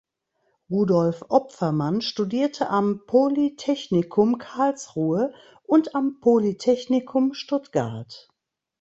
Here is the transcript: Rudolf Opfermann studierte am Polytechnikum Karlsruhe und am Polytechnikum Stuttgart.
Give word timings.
Rudolf 0.67 1.25
Opfermann 1.29 2.01
studierte 2.01 2.71
am 2.71 3.03
Polytechnikum 3.05 4.39
Karlsruhe 4.39 5.31
und 5.61 5.93
am 5.93 6.19
Polytechnikum 6.21 7.35
Stuttgart. 7.35 8.27